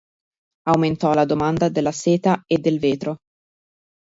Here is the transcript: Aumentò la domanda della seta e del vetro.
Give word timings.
Aumentò 0.65 1.13
la 1.13 1.25
domanda 1.25 1.69
della 1.69 1.91
seta 1.91 2.41
e 2.47 2.57
del 2.57 2.79
vetro. 2.79 3.17